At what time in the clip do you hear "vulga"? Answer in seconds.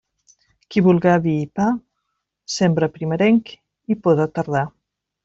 0.85-1.11